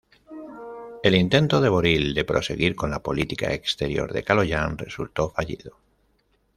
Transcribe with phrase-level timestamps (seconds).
[1.03, 5.77] El intento de Boril de proseguir con la política exterior de Kaloyan resultó fallido.